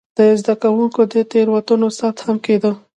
د 0.17 0.19
زده 0.39 0.53
کوونکو 0.63 1.01
د 1.13 1.15
تېروتنو 1.31 1.87
ثبت 1.97 2.17
هم 2.25 2.37
کېده. 2.45 2.71